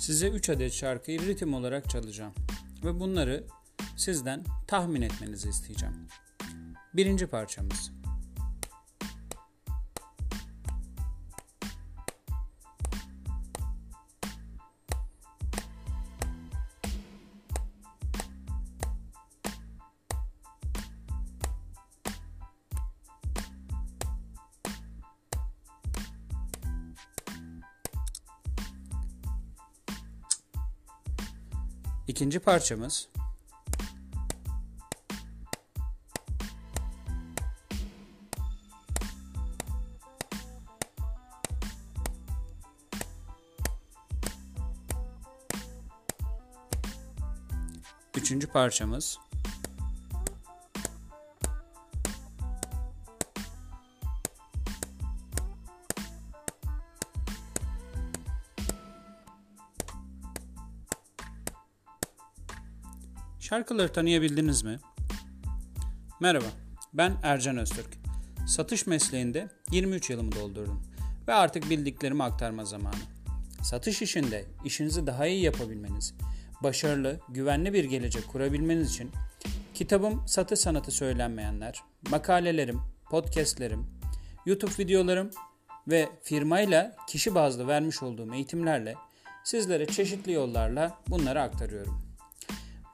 Size 0.00 0.28
3 0.28 0.50
adet 0.50 0.72
şarkıyı 0.72 1.20
ritim 1.26 1.54
olarak 1.54 1.90
çalacağım 1.90 2.32
ve 2.84 3.00
bunları 3.00 3.44
sizden 3.96 4.44
tahmin 4.66 5.02
etmenizi 5.02 5.48
isteyeceğim. 5.48 5.94
Birinci 6.94 7.26
parçamız. 7.26 7.92
İkinci 32.10 32.38
parçamız. 32.38 33.08
Üçüncü 48.16 48.46
parçamız 48.46 49.18
Şarkıları 63.50 63.92
tanıyabildiniz 63.92 64.62
mi? 64.62 64.78
Merhaba, 66.20 66.44
ben 66.92 67.12
Ercan 67.22 67.56
Öztürk. 67.56 67.98
Satış 68.46 68.86
mesleğinde 68.86 69.48
23 69.70 70.10
yılımı 70.10 70.32
doldurdum 70.32 70.82
ve 71.28 71.34
artık 71.34 71.70
bildiklerimi 71.70 72.22
aktarma 72.22 72.64
zamanı. 72.64 72.94
Satış 73.62 74.02
işinde 74.02 74.44
işinizi 74.64 75.06
daha 75.06 75.26
iyi 75.26 75.42
yapabilmeniz, 75.42 76.14
başarılı, 76.62 77.20
güvenli 77.28 77.72
bir 77.72 77.84
gelecek 77.84 78.28
kurabilmeniz 78.28 78.90
için 78.90 79.10
kitabım 79.74 80.28
Satış 80.28 80.60
Sanatı 80.60 80.90
Söylenmeyenler, 80.90 81.80
makalelerim, 82.10 82.80
podcastlerim, 83.10 83.86
YouTube 84.46 84.72
videolarım 84.78 85.30
ve 85.88 86.08
firmayla 86.22 86.96
kişi 87.08 87.34
bazlı 87.34 87.68
vermiş 87.68 88.02
olduğum 88.02 88.34
eğitimlerle 88.34 88.94
sizlere 89.44 89.86
çeşitli 89.86 90.32
yollarla 90.32 90.98
bunları 91.08 91.42
aktarıyorum. 91.42 92.09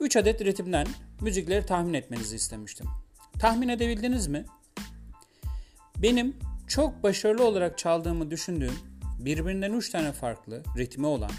3 0.01 0.17
adet 0.17 0.45
ritimden 0.45 0.87
müzikleri 1.21 1.67
tahmin 1.67 1.95
etmenizi 1.95 2.37
istemiştim. 2.37 2.87
Tahmin 3.39 3.69
edebildiniz 3.69 4.27
mi? 4.27 4.45
Benim 5.97 6.37
çok 6.69 7.03
başarılı 7.03 7.45
olarak 7.45 7.79
çaldığımı 7.79 8.31
düşündüğüm 8.31 8.75
birbirinden 9.19 9.73
3 9.73 9.91
tane 9.91 10.13
farklı 10.13 10.63
ritmi 10.79 11.07
olan 11.07 11.31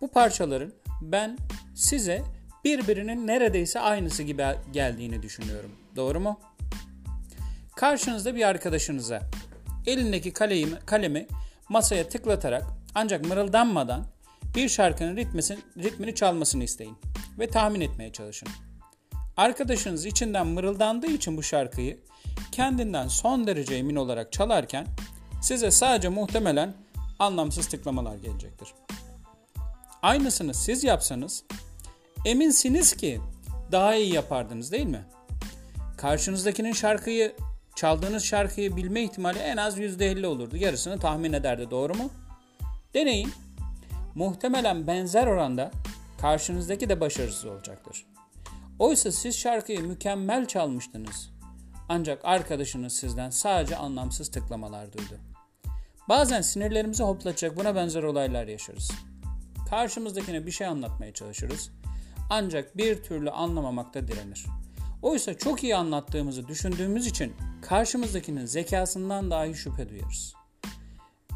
bu 0.00 0.08
parçaların 0.08 0.72
ben 1.00 1.38
size 1.74 2.22
birbirinin 2.64 3.26
neredeyse 3.26 3.80
aynısı 3.80 4.22
gibi 4.22 4.44
geldiğini 4.72 5.22
düşünüyorum. 5.22 5.70
Doğru 5.96 6.20
mu? 6.20 6.40
Karşınızda 7.76 8.36
bir 8.36 8.48
arkadaşınıza 8.48 9.22
elindeki 9.86 10.32
kalemi, 10.32 10.78
kalemi 10.86 11.26
masaya 11.68 12.08
tıklatarak 12.08 12.64
ancak 12.94 13.24
mırıldanmadan 13.24 14.04
bir 14.56 14.68
şarkının 14.68 15.16
ritmesin, 15.16 15.60
ritmini 15.78 16.14
çalmasını 16.14 16.64
isteyin 16.64 16.96
ve 17.38 17.50
tahmin 17.50 17.80
etmeye 17.80 18.12
çalışın. 18.12 18.48
Arkadaşınız 19.36 20.06
içinden 20.06 20.46
mırıldandığı 20.46 21.06
için 21.10 21.36
bu 21.36 21.42
şarkıyı 21.42 21.98
kendinden 22.52 23.08
son 23.08 23.46
derece 23.46 23.74
emin 23.74 23.96
olarak 23.96 24.32
çalarken 24.32 24.86
size 25.42 25.70
sadece 25.70 26.08
muhtemelen 26.08 26.74
anlamsız 27.18 27.66
tıklamalar 27.66 28.16
gelecektir. 28.16 28.68
Aynısını 30.02 30.54
siz 30.54 30.84
yapsanız 30.84 31.44
eminsiniz 32.24 32.96
ki 32.96 33.20
daha 33.72 33.94
iyi 33.94 34.14
yapardınız 34.14 34.72
değil 34.72 34.86
mi? 34.86 35.04
Karşınızdakinin 35.96 36.72
şarkıyı 36.72 37.36
çaldığınız 37.76 38.24
şarkıyı 38.24 38.76
bilme 38.76 39.02
ihtimali 39.02 39.38
en 39.38 39.56
az 39.56 39.78
%50 39.78 40.26
olurdu. 40.26 40.56
Yarısını 40.56 40.98
tahmin 40.98 41.32
ederdi 41.32 41.70
doğru 41.70 41.94
mu? 41.94 42.10
Deneyin. 42.94 43.32
Muhtemelen 44.14 44.86
benzer 44.86 45.26
oranda 45.26 45.70
karşınızdaki 46.20 46.88
de 46.88 47.00
başarısız 47.00 47.44
olacaktır. 47.44 48.06
Oysa 48.78 49.12
siz 49.12 49.38
şarkıyı 49.38 49.82
mükemmel 49.82 50.46
çalmıştınız. 50.46 51.30
Ancak 51.88 52.24
arkadaşınız 52.24 52.92
sizden 52.92 53.30
sadece 53.30 53.76
anlamsız 53.76 54.30
tıklamalar 54.30 54.92
duydu. 54.92 55.20
Bazen 56.08 56.40
sinirlerimizi 56.40 57.02
hoplatacak 57.02 57.56
buna 57.56 57.74
benzer 57.74 58.02
olaylar 58.02 58.46
yaşarız. 58.46 58.90
Karşımızdakine 59.70 60.46
bir 60.46 60.50
şey 60.50 60.66
anlatmaya 60.66 61.14
çalışırız. 61.14 61.70
Ancak 62.30 62.76
bir 62.76 63.02
türlü 63.02 63.30
anlamamakta 63.30 64.08
direnir. 64.08 64.46
Oysa 65.02 65.34
çok 65.34 65.64
iyi 65.64 65.76
anlattığımızı 65.76 66.48
düşündüğümüz 66.48 67.06
için 67.06 67.34
karşımızdakinin 67.62 68.46
zekasından 68.46 69.30
dahi 69.30 69.54
şüphe 69.54 69.88
duyarız. 69.88 70.34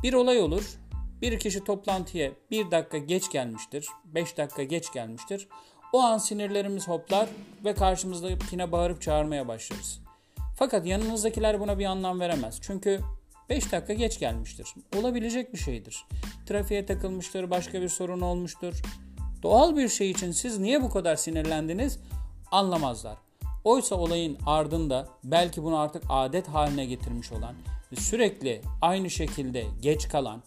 Bir 0.02 0.12
olay 0.12 0.40
olur, 0.40 0.79
bir 1.22 1.38
kişi 1.38 1.64
toplantıya 1.64 2.30
bir 2.50 2.70
dakika 2.70 2.98
geç 2.98 3.30
gelmiştir, 3.30 3.86
beş 4.04 4.36
dakika 4.36 4.62
geç 4.62 4.92
gelmiştir. 4.92 5.48
O 5.92 6.00
an 6.02 6.18
sinirlerimiz 6.18 6.88
hoplar 6.88 7.28
ve 7.64 7.74
karşımızdakine 7.74 8.72
bağırıp 8.72 9.02
çağırmaya 9.02 9.48
başlarız. 9.48 10.00
Fakat 10.56 10.86
yanınızdakiler 10.86 11.60
buna 11.60 11.78
bir 11.78 11.84
anlam 11.84 12.20
veremez. 12.20 12.58
Çünkü 12.62 13.00
5 13.48 13.72
dakika 13.72 13.92
geç 13.92 14.18
gelmiştir. 14.18 14.74
Olabilecek 14.96 15.52
bir 15.52 15.58
şeydir. 15.58 16.06
Trafiğe 16.46 16.86
takılmıştır, 16.86 17.50
başka 17.50 17.82
bir 17.82 17.88
sorun 17.88 18.20
olmuştur. 18.20 18.82
Doğal 19.42 19.76
bir 19.76 19.88
şey 19.88 20.10
için 20.10 20.32
siz 20.32 20.58
niye 20.58 20.82
bu 20.82 20.90
kadar 20.90 21.16
sinirlendiniz 21.16 21.98
anlamazlar. 22.50 23.18
Oysa 23.64 23.94
olayın 23.94 24.38
ardında 24.46 25.08
belki 25.24 25.62
bunu 25.62 25.78
artık 25.78 26.02
adet 26.08 26.48
haline 26.48 26.86
getirmiş 26.86 27.32
olan 27.32 27.54
ve 27.92 27.96
sürekli 27.96 28.60
aynı 28.82 29.10
şekilde 29.10 29.64
geç 29.80 30.08
kalan, 30.08 30.42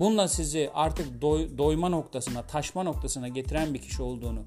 bununla 0.00 0.28
sizi 0.28 0.70
artık 0.74 1.22
doy, 1.22 1.58
doyma 1.58 1.88
noktasına, 1.88 2.42
taşma 2.42 2.82
noktasına 2.82 3.28
getiren 3.28 3.74
bir 3.74 3.82
kişi 3.82 4.02
olduğunu 4.02 4.40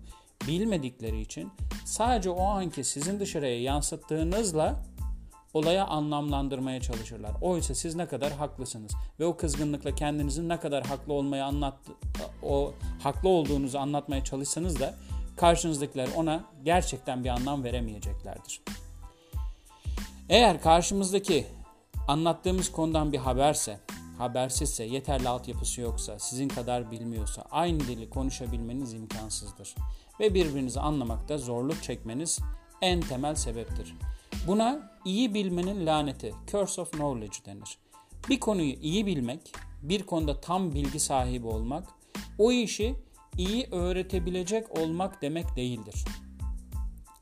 bilmedikleri 0.47 1.22
için 1.22 1.51
sadece 1.85 2.29
o 2.29 2.44
anki 2.44 2.84
sizin 2.84 3.19
dışarıya 3.19 3.62
yansıttığınızla 3.62 4.84
olaya 5.53 5.88
anlamlandırmaya 5.88 6.81
çalışırlar. 6.81 7.31
Oysa 7.41 7.75
siz 7.75 7.95
ne 7.95 8.06
kadar 8.06 8.31
haklısınız 8.31 8.91
ve 9.19 9.25
o 9.25 9.38
kızgınlıkla 9.38 9.95
kendinizin 9.95 10.50
ne 10.50 10.59
kadar 10.59 10.85
haklı 10.85 11.13
olmayı 11.13 11.45
anlat 11.45 11.78
o 12.44 12.73
haklı 13.03 13.29
olduğunuzu 13.29 13.78
anlatmaya 13.78 14.23
çalışsanız 14.23 14.79
da 14.79 14.95
karşınızdakiler 15.38 16.09
ona 16.16 16.44
gerçekten 16.63 17.23
bir 17.23 17.29
anlam 17.29 17.63
veremeyeceklerdir. 17.63 18.62
Eğer 20.29 20.62
karşımızdaki 20.62 21.45
anlattığımız 22.07 22.72
konudan 22.72 23.13
bir 23.13 23.18
haberse, 23.18 23.79
habersizse, 24.22 24.84
yeterli 24.84 25.30
altyapısı 25.30 25.82
yoksa, 25.82 26.20
sizin 26.20 26.48
kadar 26.48 26.92
bilmiyorsa 26.92 27.46
aynı 27.52 27.80
dili 27.80 28.09
konuşabilmeniz 28.09 28.94
imkansızdır 28.94 29.76
ve 30.20 30.34
birbirinizi 30.34 30.80
anlamakta 30.80 31.38
zorluk 31.38 31.84
çekmeniz 31.84 32.40
en 32.81 33.02
temel 33.02 33.36
sebeptir. 33.36 33.96
Buna 34.48 34.92
iyi 35.06 35.34
bilmenin 35.34 35.86
laneti, 35.86 36.34
curse 36.51 36.81
of 36.81 36.92
knowledge 36.92 37.38
denir. 37.45 37.78
Bir 38.30 38.40
konuyu 38.40 38.74
iyi 38.74 39.06
bilmek, 39.06 39.54
bir 39.81 40.04
konuda 40.04 40.42
tam 40.42 40.74
bilgi 40.74 41.00
sahibi 41.00 41.48
olmak, 41.48 41.88
o 42.38 42.51
işi 42.51 42.95
iyi 43.38 43.68
öğretebilecek 43.72 44.80
olmak 44.80 45.22
demek 45.22 45.56
değildir. 45.56 46.06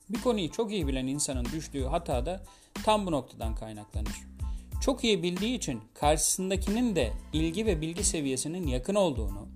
Bir 0.10 0.22
konuyu 0.22 0.52
çok 0.52 0.72
iyi 0.72 0.88
bilen 0.88 1.08
insanın 1.08 1.46
düştüğü 1.46 1.86
hata 1.86 2.26
da 2.26 2.44
tam 2.84 3.06
bu 3.06 3.12
noktadan 3.12 3.56
kaynaklanır. 3.56 4.39
Çok 4.82 5.04
iyi 5.04 5.24
bildiği 5.24 5.56
için 5.58 5.82
karşısındakinin 5.94 6.96
de 6.96 7.14
ilgi 7.34 7.66
ve 7.66 7.82
bilgi 7.82 8.04
seviyesinin 8.04 8.68
yakın 8.68 8.96
olduğunu, 8.96 9.48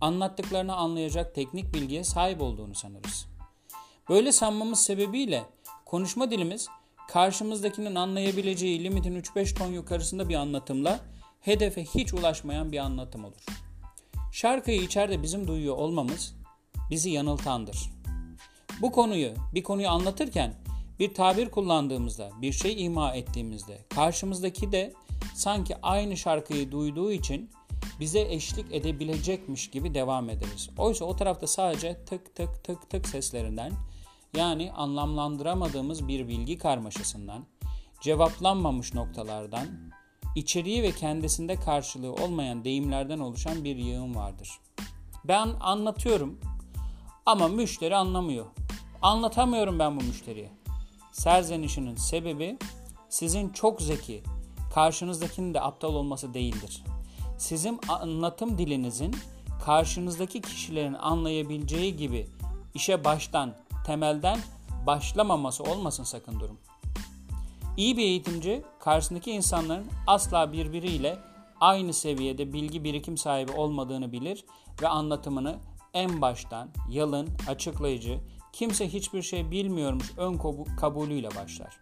anlattıklarını 0.00 0.74
anlayacak 0.74 1.34
teknik 1.34 1.74
bilgiye 1.74 2.04
sahip 2.04 2.42
olduğunu 2.42 2.74
sanırız. 2.74 3.26
Böyle 4.08 4.32
sanmamız 4.32 4.80
sebebiyle 4.80 5.44
konuşma 5.84 6.30
dilimiz 6.30 6.68
karşımızdakinin 7.08 7.94
anlayabileceği 7.94 8.84
limitin 8.84 9.20
3-5 9.20 9.54
ton 9.54 9.72
yukarısında 9.72 10.28
bir 10.28 10.34
anlatımla 10.34 11.00
hedefe 11.40 11.84
hiç 11.84 12.14
ulaşmayan 12.14 12.72
bir 12.72 12.78
anlatım 12.78 13.24
olur. 13.24 13.44
Şarkıyı 14.32 14.82
içeride 14.82 15.22
bizim 15.22 15.48
duyuyor 15.48 15.76
olmamız 15.76 16.34
bizi 16.90 17.10
yanıltandır. 17.10 17.90
Bu 18.80 18.92
konuyu, 18.92 19.34
bir 19.54 19.62
konuyu 19.62 19.88
anlatırken 19.88 20.54
bir 20.98 21.14
tabir 21.14 21.50
kullandığımızda, 21.50 22.30
bir 22.42 22.52
şey 22.52 22.84
ima 22.84 23.14
ettiğimizde 23.14 23.78
karşımızdaki 23.94 24.72
de 24.72 24.92
sanki 25.34 25.76
aynı 25.82 26.16
şarkıyı 26.16 26.72
duyduğu 26.72 27.12
için 27.12 27.50
bize 28.00 28.20
eşlik 28.20 28.72
edebilecekmiş 28.72 29.70
gibi 29.70 29.94
devam 29.94 30.30
ederiz. 30.30 30.70
Oysa 30.78 31.04
o 31.04 31.16
tarafta 31.16 31.46
sadece 31.46 32.04
tık 32.04 32.34
tık 32.34 32.64
tık 32.64 32.90
tık 32.90 33.08
seslerinden 33.08 33.72
yani 34.36 34.72
anlamlandıramadığımız 34.72 36.08
bir 36.08 36.28
bilgi 36.28 36.58
karmaşasından, 36.58 37.44
cevaplanmamış 38.00 38.94
noktalardan, 38.94 39.66
içeriği 40.36 40.82
ve 40.82 40.92
kendisinde 40.92 41.56
karşılığı 41.56 42.12
olmayan 42.12 42.64
deyimlerden 42.64 43.18
oluşan 43.18 43.64
bir 43.64 43.76
yığın 43.76 44.14
vardır. 44.14 44.50
Ben 45.24 45.48
anlatıyorum 45.60 46.40
ama 47.26 47.48
müşteri 47.48 47.96
anlamıyor. 47.96 48.46
Anlatamıyorum 49.02 49.78
ben 49.78 50.00
bu 50.00 50.04
müşteriye. 50.04 50.63
Serzenişinin 51.14 51.96
sebebi 51.96 52.58
sizin 53.08 53.48
çok 53.48 53.82
zeki, 53.82 54.22
karşınızdakinin 54.74 55.54
de 55.54 55.60
aptal 55.60 55.94
olması 55.94 56.34
değildir. 56.34 56.84
Sizin 57.38 57.80
anlatım 57.88 58.58
dilinizin 58.58 59.16
karşınızdaki 59.64 60.40
kişilerin 60.40 60.94
anlayabileceği 60.94 61.96
gibi 61.96 62.26
işe 62.74 63.04
baştan, 63.04 63.54
temelden 63.86 64.38
başlamaması 64.86 65.62
olmasın 65.62 66.04
sakın 66.04 66.40
durum. 66.40 66.58
İyi 67.76 67.96
bir 67.96 68.02
eğitimci 68.02 68.62
karşısındaki 68.80 69.30
insanların 69.30 69.86
asla 70.06 70.52
birbiriyle 70.52 71.18
aynı 71.60 71.92
seviyede 71.92 72.52
bilgi 72.52 72.84
birikim 72.84 73.16
sahibi 73.16 73.52
olmadığını 73.52 74.12
bilir 74.12 74.44
ve 74.82 74.88
anlatımını 74.88 75.56
en 75.94 76.20
baştan 76.20 76.68
yalın, 76.90 77.28
açıklayıcı, 77.48 78.20
kimse 78.54 78.92
hiçbir 78.92 79.22
şey 79.22 79.50
bilmiyormuş 79.50 80.12
ön 80.16 80.40
kabulüyle 80.80 81.28
başlar. 81.28 81.76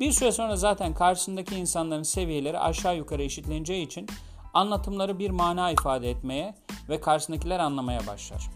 Bir 0.00 0.12
süre 0.12 0.32
sonra 0.32 0.56
zaten 0.56 0.94
karşısındaki 0.94 1.54
insanların 1.54 2.02
seviyeleri 2.02 2.58
aşağı 2.58 2.96
yukarı 2.96 3.22
eşitleneceği 3.22 3.86
için 3.86 4.06
anlatımları 4.54 5.18
bir 5.18 5.30
mana 5.30 5.70
ifade 5.70 6.10
etmeye 6.10 6.54
ve 6.88 7.00
karşısındakiler 7.00 7.58
anlamaya 7.58 8.06
başlar. 8.06 8.50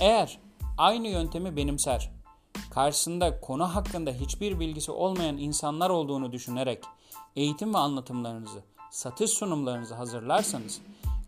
Eğer 0.00 0.38
aynı 0.78 1.08
yöntemi 1.08 1.56
benimser, 1.56 2.10
karşısında 2.70 3.40
konu 3.40 3.74
hakkında 3.74 4.10
hiçbir 4.10 4.60
bilgisi 4.60 4.92
olmayan 4.92 5.38
insanlar 5.38 5.90
olduğunu 5.90 6.32
düşünerek 6.32 6.84
eğitim 7.36 7.74
ve 7.74 7.78
anlatımlarınızı, 7.78 8.62
satış 8.90 9.30
sunumlarınızı 9.30 9.94
hazırlarsanız 9.94 10.80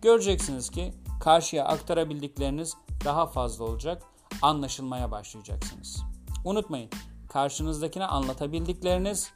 göreceksiniz 0.02 0.70
ki 0.70 0.92
karşıya 1.20 1.64
aktarabildikleriniz 1.64 2.74
daha 3.04 3.26
fazla 3.26 3.64
olacak, 3.64 4.02
anlaşılmaya 4.42 5.10
başlayacaksınız. 5.10 6.02
Unutmayın, 6.44 6.90
karşınızdakine 7.28 8.06
anlatabildikleriniz 8.06 9.32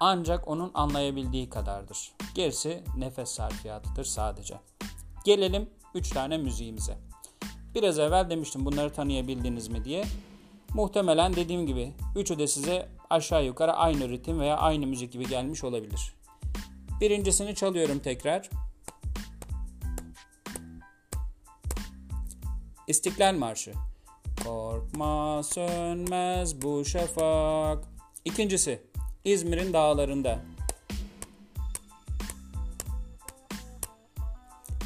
ancak 0.00 0.48
onun 0.48 0.70
anlayabildiği 0.74 1.50
kadardır. 1.50 2.12
Gerisi 2.34 2.84
nefes 2.96 3.28
sarfiyatıdır 3.28 4.04
sadece. 4.04 4.60
Gelelim 5.24 5.70
3 5.94 6.10
tane 6.10 6.38
müziğimize. 6.38 6.98
Biraz 7.74 7.98
evvel 7.98 8.30
demiştim 8.30 8.64
bunları 8.64 8.92
tanıyabildiniz 8.92 9.68
mi 9.68 9.84
diye. 9.84 10.04
Muhtemelen 10.74 11.36
dediğim 11.36 11.66
gibi 11.66 11.92
üçü 12.16 12.38
de 12.38 12.46
size 12.46 12.88
aşağı 13.10 13.44
yukarı 13.44 13.72
aynı 13.72 14.08
ritim 14.08 14.40
veya 14.40 14.56
aynı 14.56 14.86
müzik 14.86 15.12
gibi 15.12 15.28
gelmiş 15.28 15.64
olabilir. 15.64 16.14
Birincisini 17.00 17.54
çalıyorum 17.54 17.98
tekrar. 17.98 18.50
İstiklal 22.86 23.34
Marşı. 23.34 23.72
Korkma 24.44 25.42
sönmez 25.42 26.62
bu 26.62 26.84
şafak. 26.84 27.84
İkincisi 28.24 28.82
İzmir'in 29.24 29.72
dağlarında. 29.72 30.38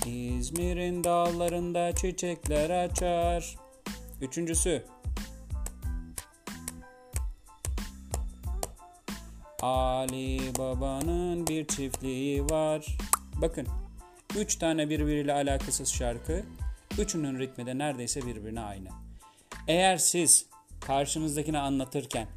İzmir'in 0.06 1.04
dağlarında 1.04 1.94
çiçekler 1.94 2.70
açar. 2.70 3.56
Üçüncüsü 4.20 4.84
Ali 9.62 10.40
Baba'nın 10.58 11.46
bir 11.46 11.66
çiftliği 11.66 12.44
var. 12.44 12.98
Bakın, 13.34 13.66
üç 14.36 14.56
tane 14.56 14.90
birbiriyle 14.90 15.32
alakasız 15.32 15.88
şarkı, 15.88 16.42
üçünün 16.98 17.38
ritmi 17.38 17.66
de 17.66 17.78
neredeyse 17.78 18.26
birbirine 18.26 18.60
aynı. 18.60 19.05
Eğer 19.68 19.96
siz 19.96 20.46
karşınızdakini 20.80 21.58
anlatırken 21.58 22.28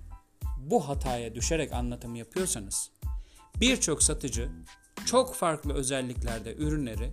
bu 0.58 0.90
hataya 0.90 1.36
düşerek 1.36 1.74
anlatım 1.74 2.16
yapıyorsanız, 2.16 2.92
birçok 3.62 4.04
satıcı 4.04 4.50
çok 5.06 5.36
farklı 5.36 5.74
özelliklerde 5.74 6.56
ürünleri 6.56 7.12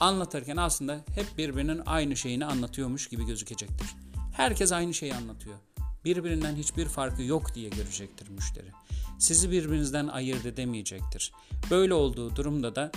anlatırken 0.00 0.56
aslında 0.56 1.04
hep 1.14 1.38
birbirinin 1.38 1.82
aynı 1.86 2.16
şeyini 2.16 2.46
anlatıyormuş 2.46 3.08
gibi 3.08 3.26
gözükecektir. 3.26 3.86
Herkes 4.36 4.72
aynı 4.72 4.94
şeyi 4.94 5.14
anlatıyor. 5.14 5.56
Birbirinden 6.04 6.56
hiçbir 6.56 6.86
farkı 6.86 7.22
yok 7.22 7.54
diye 7.54 7.68
görecektir 7.68 8.28
müşteri. 8.28 8.68
Sizi 9.18 9.50
birbirinizden 9.50 10.08
ayırt 10.08 10.46
edemeyecektir. 10.46 11.32
Böyle 11.70 11.94
olduğu 11.94 12.36
durumda 12.36 12.74
da 12.74 12.92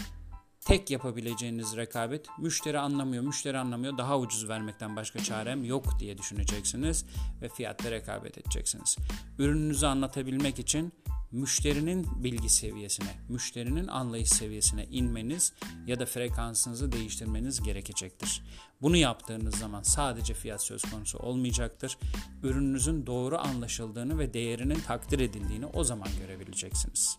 tek 0.66 0.92
yapabileceğiniz 0.92 1.78
rekabet 1.78 2.26
müşteri 2.40 2.80
anlamıyor, 2.80 3.24
müşteri 3.24 3.58
anlamıyor 3.58 3.98
daha 3.98 4.20
ucuz 4.20 4.50
vermekten 4.50 4.96
başka 4.96 5.24
çarem 5.24 5.64
yok 5.64 6.00
diye 6.00 6.18
düşüneceksiniz 6.18 7.06
ve 7.42 7.50
fiyatta 7.50 7.92
rekabet 7.92 8.38
edeceksiniz. 8.38 8.98
Ürününüzü 9.40 9.86
anlatabilmek 9.86 10.60
için 10.60 10.94
müşterinin 11.32 12.08
bilgi 12.24 12.50
seviyesine, 12.50 13.16
müşterinin 13.30 13.88
anlayış 13.88 14.30
seviyesine 14.30 14.86
inmeniz 14.86 15.54
ya 15.88 16.00
da 16.00 16.06
frekansınızı 16.06 16.92
değiştirmeniz 16.92 17.64
gerekecektir. 17.64 18.44
Bunu 18.82 18.98
yaptığınız 18.98 19.56
zaman 19.56 19.84
sadece 19.84 20.34
fiyat 20.34 20.64
söz 20.64 20.82
konusu 20.82 21.18
olmayacaktır. 21.18 21.98
Ürününüzün 22.44 23.06
doğru 23.06 23.38
anlaşıldığını 23.38 24.20
ve 24.20 24.34
değerinin 24.34 24.80
takdir 24.80 25.20
edildiğini 25.20 25.66
o 25.66 25.84
zaman 25.84 26.10
görebileceksiniz. 26.20 27.18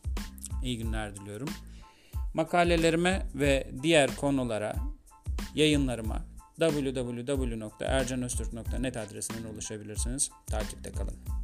İyi 0.63 0.79
günler 0.79 1.17
diliyorum. 1.17 1.49
Makalelerime 2.35 3.27
ve 3.35 3.71
diğer 3.83 4.17
konulara, 4.17 4.75
yayınlarıma 5.55 6.25
www.ercanöztürk.net 6.59 8.97
adresinden 8.97 9.55
ulaşabilirsiniz. 9.55 10.31
Takipte 10.47 10.93
kalın. 10.93 11.44